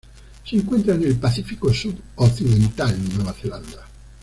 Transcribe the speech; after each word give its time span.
Se 0.45 0.55
encuentra 0.55 0.95
en 0.95 1.03
el 1.03 1.15
Pacífico 1.17 1.71
suroccidental: 1.71 2.97
Nueva 3.13 3.33
Zelanda. 3.33 3.85